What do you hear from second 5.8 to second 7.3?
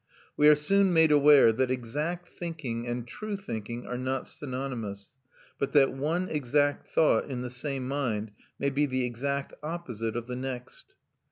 one exact thought,